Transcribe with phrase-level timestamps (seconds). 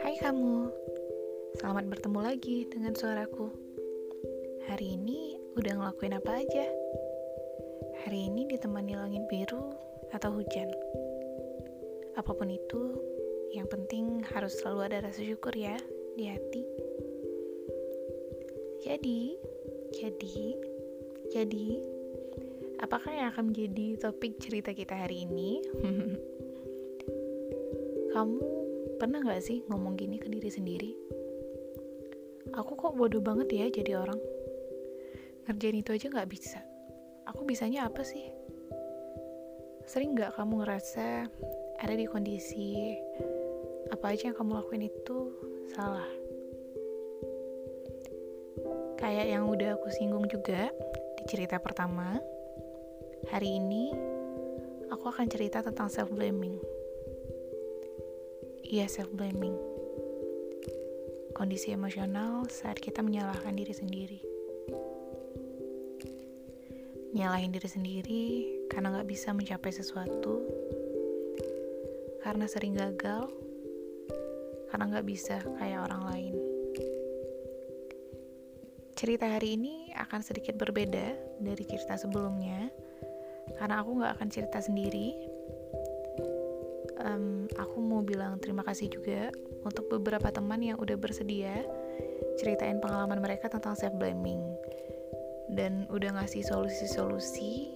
[0.00, 0.72] Hai kamu,
[1.60, 3.52] selamat bertemu lagi dengan suaraku.
[4.64, 6.64] Hari ini udah ngelakuin apa aja?
[8.08, 9.68] Hari ini ditemani langit biru
[10.16, 10.72] atau hujan.
[12.16, 12.96] Apa pun itu,
[13.52, 15.76] yang penting harus selalu ada rasa syukur ya
[16.16, 16.64] di hati.
[18.80, 19.36] Jadi,
[19.92, 20.56] jadi,
[21.28, 21.68] jadi,
[22.82, 25.62] apakah yang akan menjadi topik cerita kita hari ini?
[28.14, 28.38] Kamu
[28.96, 30.92] pernah gak sih ngomong gini ke diri sendiri?
[32.54, 34.20] Aku kok bodoh banget ya jadi orang.
[35.44, 36.62] Ngerjain itu aja gak bisa.
[37.26, 38.30] Aku bisanya apa sih?
[39.84, 41.26] Sering gak kamu ngerasa
[41.82, 42.94] ada di kondisi
[43.92, 45.18] apa aja yang kamu lakuin itu
[45.74, 46.06] salah?
[48.96, 50.72] Kayak yang udah aku singgung juga
[51.20, 52.16] di cerita pertama,
[53.30, 53.94] hari ini
[54.92, 56.56] aku akan cerita tentang self-blaming
[58.64, 59.54] Iya, self-blaming.
[61.30, 64.20] Kondisi emosional saat kita menyalahkan diri sendiri.
[67.14, 68.24] Nyalahin diri sendiri
[68.66, 70.42] karena gak bisa mencapai sesuatu,
[72.26, 73.30] karena sering gagal,
[74.74, 76.34] karena gak bisa kayak orang lain.
[78.98, 82.72] Cerita hari ini akan sedikit berbeda dari cerita sebelumnya,
[83.58, 85.14] karena aku gak akan cerita sendiri,
[87.00, 89.30] um, aku mau bilang terima kasih juga
[89.62, 91.64] untuk beberapa teman yang udah bersedia
[92.40, 94.42] ceritain pengalaman mereka tentang self blaming
[95.54, 97.70] dan udah ngasih solusi-solusi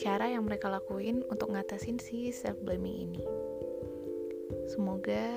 [0.00, 3.24] cara yang mereka lakuin untuk ngatasin si self blaming ini.
[4.72, 5.28] Semoga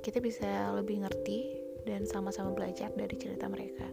[0.00, 3.84] kita bisa lebih ngerti dan sama-sama belajar dari cerita mereka.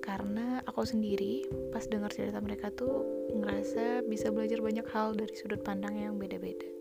[0.00, 5.60] Karena aku sendiri pas dengar cerita mereka tuh ngerasa bisa belajar banyak hal dari sudut
[5.60, 6.76] pandang yang beda-beda.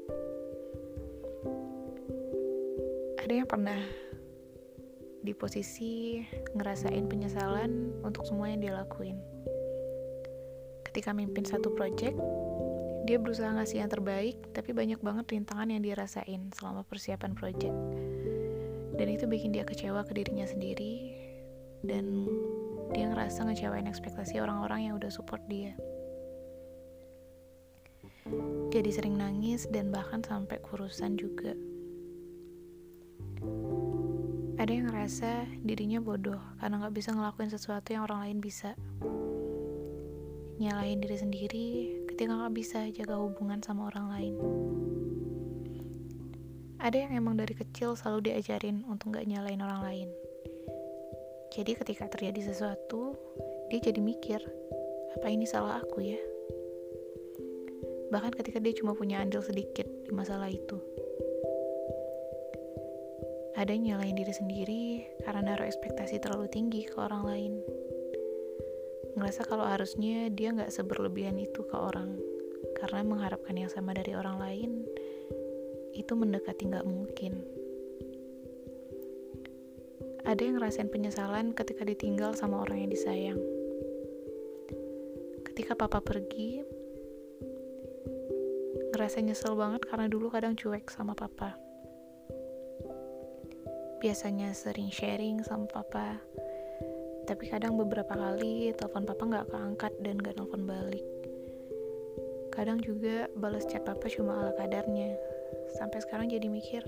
[3.25, 3.81] ada yang pernah
[5.25, 6.21] di posisi
[6.53, 9.17] ngerasain penyesalan untuk semua yang dia lakuin.
[10.85, 12.13] Ketika mimpin satu project,
[13.09, 17.73] dia berusaha ngasih yang terbaik, tapi banyak banget rintangan yang dia rasain selama persiapan project.
[18.93, 21.17] Dan itu bikin dia kecewa ke dirinya sendiri,
[21.81, 22.29] dan
[22.93, 25.73] dia ngerasa ngecewain ekspektasi orang-orang yang udah support dia.
[28.75, 31.55] Jadi sering nangis dan bahkan sampai kurusan juga.
[34.59, 38.75] Ada yang ngerasa dirinya bodoh karena gak bisa ngelakuin sesuatu yang orang lain bisa.
[40.59, 41.67] Nyalahin diri sendiri
[42.11, 44.33] ketika gak bisa jaga hubungan sama orang lain.
[46.83, 50.09] Ada yang emang dari kecil selalu diajarin untuk gak nyalain orang lain.
[51.55, 53.15] Jadi ketika terjadi sesuatu,
[53.71, 54.43] dia jadi mikir,
[55.15, 56.34] apa ini salah aku ya?
[58.15, 60.79] Bahkan ketika dia cuma punya andil sedikit di masalah itu.
[63.59, 64.83] Ada yang nyalain diri sendiri
[65.27, 67.53] karena naruh ekspektasi terlalu tinggi ke orang lain.
[69.19, 72.15] Ngerasa kalau harusnya dia nggak seberlebihan itu ke orang,
[72.79, 74.87] karena mengharapkan yang sama dari orang lain
[75.91, 77.43] itu mendekati nggak mungkin.
[80.23, 83.39] Ada yang ngerasain penyesalan ketika ditinggal sama orang yang disayang.
[85.51, 86.63] Ketika papa pergi,
[88.95, 91.59] ngerasa nyesel banget karena dulu kadang cuek sama papa.
[93.99, 96.23] Biasanya sering sharing sama papa.
[97.27, 101.03] Tapi kadang beberapa kali telepon papa nggak keangkat dan gak nelfon balik.
[102.55, 105.19] Kadang juga balas chat papa cuma ala kadarnya.
[105.75, 106.87] Sampai sekarang jadi mikir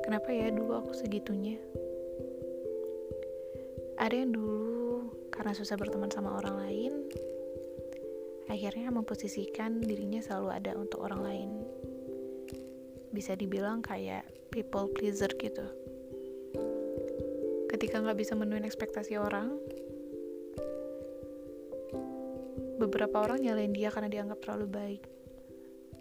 [0.00, 1.60] kenapa ya dulu aku segitunya?
[4.00, 6.92] Ada yang dulu karena susah berteman sama orang lain
[8.48, 11.50] akhirnya memposisikan dirinya selalu ada untuk orang lain.
[13.12, 15.64] Bisa dibilang kayak people pleaser gitu.
[17.68, 19.60] Ketika nggak bisa menuhin ekspektasi orang
[22.80, 25.02] beberapa orang nyalain dia karena dianggap terlalu baik.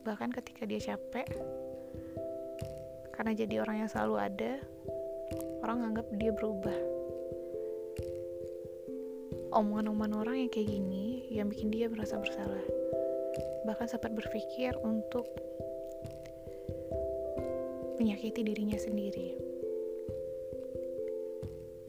[0.08, 1.28] Bahkan ketika dia capek
[3.12, 4.52] karena jadi orang yang selalu ada
[5.66, 6.97] orang anggap dia berubah
[9.56, 12.64] omongan-omongan orang yang kayak gini yang bikin dia merasa bersalah
[13.68, 15.28] bahkan sempat berpikir untuk
[18.00, 19.36] menyakiti dirinya sendiri.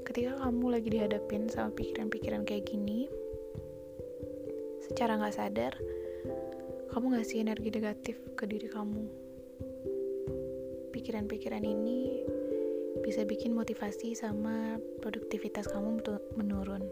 [0.02, 3.06] Ketika kamu lagi dihadapin sama pikiran-pikiran kayak gini,
[4.90, 5.72] secara nggak sadar,
[6.90, 9.06] kamu ngasih energi negatif ke diri kamu.
[10.90, 12.26] Pikiran-pikiran ini
[13.04, 16.02] bisa bikin motivasi sama produktivitas kamu
[16.34, 16.82] menurun.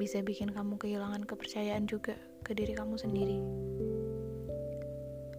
[0.00, 3.36] Bisa bikin kamu kehilangan kepercayaan juga ke diri kamu sendiri.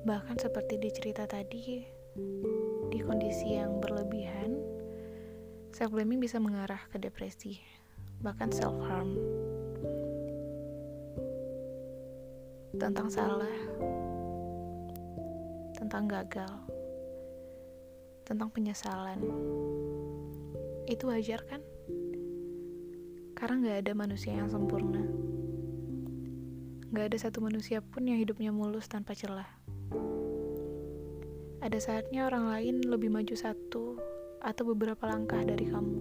[0.05, 1.81] Bahkan seperti di cerita tadi,
[2.93, 4.53] di kondisi yang berlebihan,
[5.73, 7.57] self blaming bisa mengarah ke depresi,
[8.21, 9.17] bahkan self harm.
[12.77, 13.57] Tentang salah,
[15.73, 16.53] tentang gagal,
[18.29, 19.25] tentang penyesalan.
[20.85, 21.65] Itu wajar kan?
[23.41, 25.01] Karena gak ada manusia yang sempurna.
[26.93, 29.49] Gak ada satu manusia pun yang hidupnya mulus tanpa celah.
[31.57, 33.97] Ada saatnya orang lain lebih maju satu
[34.45, 35.99] atau beberapa langkah dari kamu.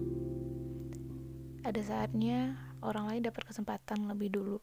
[1.65, 4.61] Ada saatnya orang lain dapat kesempatan lebih dulu.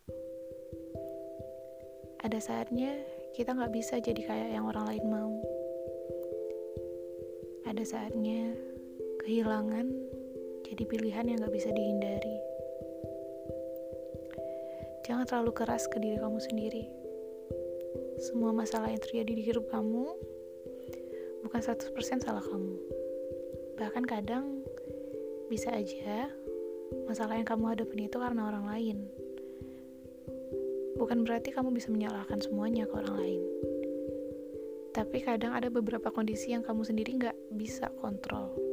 [2.23, 2.95] Ada saatnya
[3.35, 5.35] kita nggak bisa jadi kayak yang orang lain mau.
[7.67, 8.55] Ada saatnya
[9.27, 9.87] kehilangan
[10.63, 12.48] jadi pilihan yang nggak bisa dihindari.
[15.09, 16.85] Jangan terlalu keras ke diri kamu sendiri.
[18.21, 20.13] Semua masalah yang terjadi di hidup kamu
[21.49, 22.77] bukan 100% salah kamu.
[23.81, 24.61] Bahkan kadang
[25.49, 26.29] bisa aja
[27.09, 28.99] masalah yang kamu hadapin itu karena orang lain.
[31.01, 33.43] Bukan berarti kamu bisa menyalahkan semuanya ke orang lain.
[34.93, 38.68] Tapi kadang ada beberapa kondisi yang kamu sendiri nggak bisa kontrol.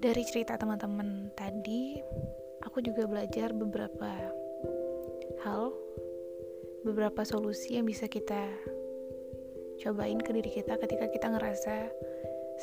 [0.00, 2.00] Dari cerita teman-teman tadi,
[2.64, 4.32] aku juga belajar beberapa
[5.44, 5.76] hal
[6.88, 8.48] beberapa solusi yang bisa kita
[9.84, 11.92] cobain ke diri kita ketika kita ngerasa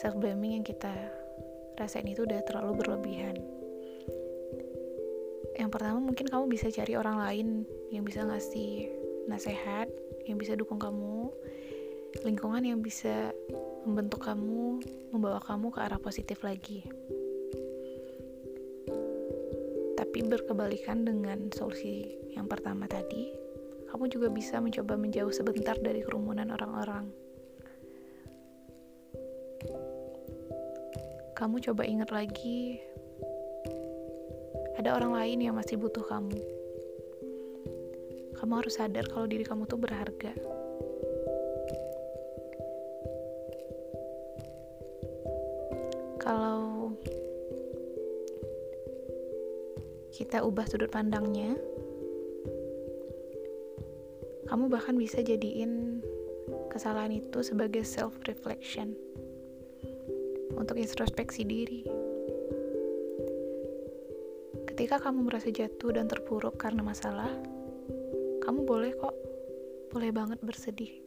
[0.01, 0.89] self blaming yang kita
[1.78, 3.38] rasain itu udah terlalu berlebihan.
[5.62, 7.48] Yang pertama mungkin kamu bisa cari orang lain
[7.94, 8.89] yang bisa ngasih
[9.30, 9.86] nasihat,
[10.25, 11.30] yang bisa dukung kamu,
[12.25, 13.30] lingkungan yang bisa
[13.86, 14.81] membentuk kamu,
[15.13, 16.81] membawa kamu ke arah positif lagi.
[20.17, 23.29] Tapi berkebalikan dengan solusi yang pertama tadi,
[23.85, 27.05] kamu juga bisa mencoba menjauh sebentar dari kerumunan orang-orang.
[31.37, 32.81] Kamu coba ingat lagi,
[34.81, 36.41] ada orang lain yang masih butuh kamu.
[38.41, 40.33] Kamu harus sadar kalau diri kamu tuh berharga.
[50.17, 51.53] Kita ubah sudut pandangnya,
[54.49, 56.01] kamu bahkan bisa jadiin
[56.73, 58.97] kesalahan itu sebagai self reflection
[60.57, 61.85] untuk introspeksi diri.
[64.65, 67.29] Ketika kamu merasa jatuh dan terpuruk karena masalah,
[68.41, 69.13] kamu boleh kok,
[69.93, 70.97] boleh banget bersedih.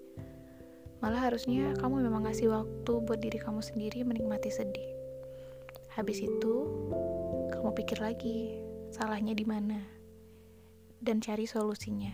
[1.02, 4.90] Malah harusnya kamu memang ngasih waktu buat diri kamu sendiri menikmati sedih.
[5.98, 6.54] Habis itu,
[7.50, 9.78] kamu pikir lagi salahnya di mana
[11.00, 12.12] dan cari solusinya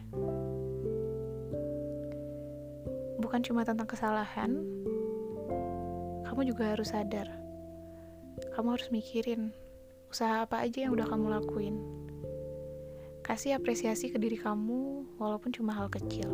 [3.26, 4.54] bukan cuma tentang kesalahan,
[6.24, 7.26] kamu juga harus sadar.
[8.54, 9.50] Kamu harus mikirin
[10.06, 11.76] usaha apa aja yang udah kamu lakuin.
[13.26, 16.30] Kasih apresiasi ke diri kamu, walaupun cuma hal kecil.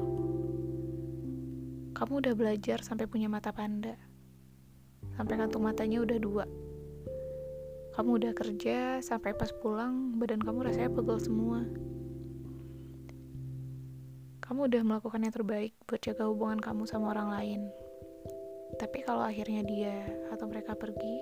[1.96, 3.96] Kamu udah belajar sampai punya mata panda,
[5.16, 6.44] sampai kantung matanya udah dua.
[7.92, 11.60] Kamu udah kerja sampai pas pulang, badan kamu rasanya pegel semua
[14.52, 17.60] kamu udah melakukan yang terbaik buat jaga hubungan kamu sama orang lain.
[18.76, 21.16] Tapi kalau akhirnya dia atau mereka pergi,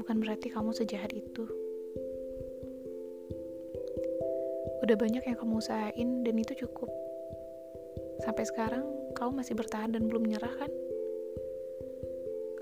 [0.00, 1.44] bukan berarti kamu sejahat itu.
[4.80, 6.88] Udah banyak yang kamu usahain dan itu cukup.
[8.24, 10.72] Sampai sekarang kamu masih bertahan dan belum menyerah kan?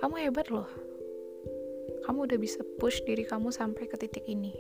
[0.02, 0.66] Kamu hebat loh.
[2.02, 4.50] Kamu udah bisa push diri kamu sampai ke titik ini.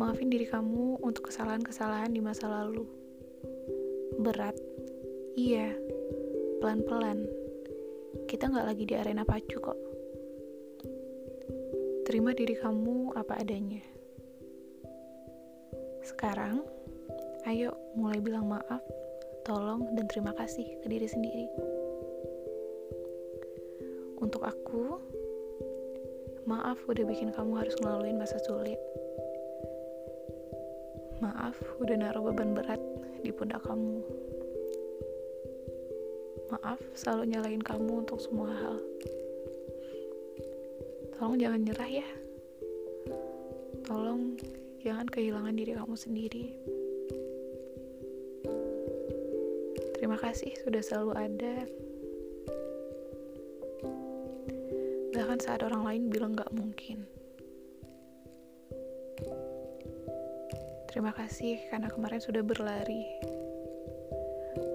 [0.00, 2.88] Maafin diri kamu untuk kesalahan-kesalahan di masa lalu.
[4.18, 4.56] Berat,
[5.38, 5.76] iya,
[6.58, 7.28] pelan-pelan.
[8.26, 9.78] Kita nggak lagi di arena pacu kok.
[12.08, 13.84] Terima diri kamu apa adanya.
[16.02, 16.66] Sekarang,
[17.46, 18.82] ayo mulai bilang maaf,
[19.46, 21.46] tolong, dan terima kasih ke diri sendiri.
[24.20, 25.00] Untuk aku,
[26.44, 28.76] maaf udah bikin kamu harus ngelaluin masa sulit.
[31.24, 32.80] Maaf, udah naruh beban berat
[33.24, 34.04] di pundak kamu.
[36.52, 38.76] Maaf, selalu nyalain kamu untuk semua hal.
[41.16, 42.08] Tolong jangan nyerah ya.
[43.84, 44.36] Tolong
[44.80, 46.46] jangan kehilangan diri kamu sendiri.
[50.00, 51.54] Terima kasih sudah selalu ada.
[55.20, 57.04] bahkan saat orang lain bilang gak mungkin.
[60.88, 63.04] Terima kasih karena kemarin sudah berlari.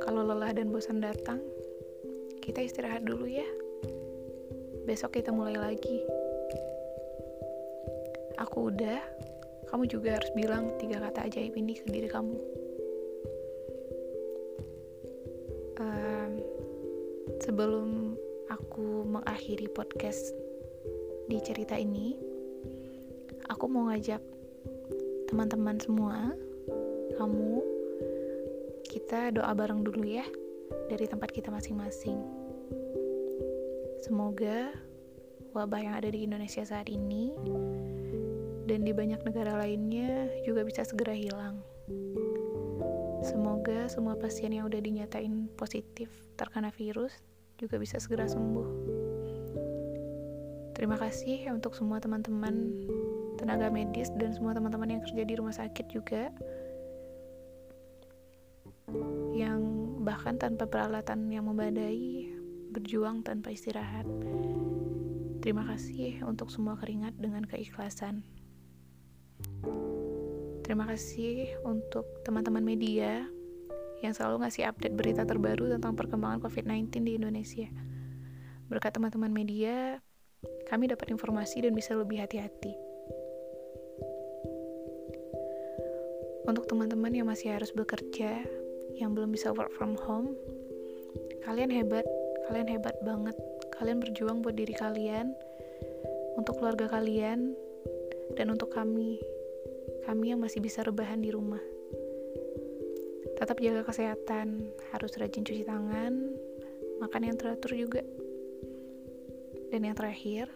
[0.06, 1.42] Kalau lelah dan bosan datang,
[2.46, 3.50] kita istirahat dulu ya.
[4.86, 6.06] Besok kita mulai lagi.
[8.38, 9.02] Aku udah,
[9.74, 12.38] kamu juga harus bilang tiga kata ajaib ini ke diri kamu.
[17.42, 18.05] Sebelum
[19.16, 20.36] mengakhiri podcast
[21.32, 22.20] di cerita ini,
[23.48, 24.20] aku mau ngajak
[25.32, 26.36] teman-teman semua,
[27.16, 27.64] kamu,
[28.84, 30.28] kita doa bareng dulu ya
[30.92, 32.20] dari tempat kita masing-masing.
[34.04, 34.76] Semoga
[35.56, 37.32] wabah yang ada di Indonesia saat ini
[38.68, 41.64] dan di banyak negara lainnya juga bisa segera hilang.
[43.26, 47.16] Semoga semua pasien yang udah dinyatain positif terkena virus
[47.58, 48.85] juga bisa segera sembuh.
[50.76, 52.84] Terima kasih untuk semua teman-teman
[53.40, 56.32] tenaga medis dan semua teman-teman yang kerja di rumah sakit juga
[59.32, 59.60] yang
[60.04, 62.32] bahkan tanpa peralatan yang memadai
[62.76, 64.04] berjuang tanpa istirahat.
[65.40, 68.28] Terima kasih untuk semua keringat dengan keikhlasan.
[70.66, 73.24] Terima kasih untuk teman-teman media
[74.04, 77.70] yang selalu ngasih update berita terbaru tentang perkembangan COVID-19 di Indonesia.
[78.66, 80.02] Berkat teman-teman media,
[80.66, 82.74] kami dapat informasi dan bisa lebih hati-hati.
[86.46, 88.46] Untuk teman-teman yang masih harus bekerja,
[88.94, 90.38] yang belum bisa work from home,
[91.42, 92.06] kalian hebat,
[92.50, 93.34] kalian hebat banget.
[93.76, 95.34] Kalian berjuang buat diri kalian,
[96.38, 97.58] untuk keluarga kalian,
[98.38, 99.18] dan untuk kami,
[100.06, 101.62] kami yang masih bisa rebahan di rumah.
[103.36, 106.14] Tetap jaga kesehatan, harus rajin cuci tangan,
[107.04, 108.06] makan yang teratur juga.
[109.76, 110.48] Dan yang terakhir,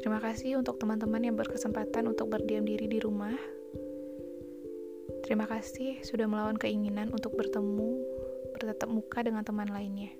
[0.00, 3.36] terima kasih untuk teman-teman yang berkesempatan untuk berdiam diri di rumah
[5.26, 7.98] Terima kasih sudah melawan keinginan untuk bertemu,
[8.54, 10.14] bertatap muka dengan teman lainnya.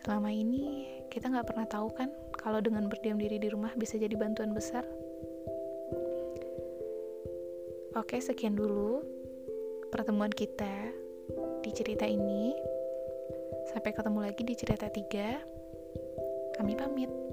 [0.00, 4.16] Selama ini, kita nggak pernah tahu kan kalau dengan berdiam diri di rumah bisa jadi
[4.16, 4.88] bantuan besar.
[7.92, 9.04] Oke, sekian dulu
[9.92, 10.96] pertemuan kita
[11.60, 12.56] di cerita ini.
[13.68, 15.59] Sampai ketemu lagi di cerita 3.
[16.60, 17.29] Kami pamit.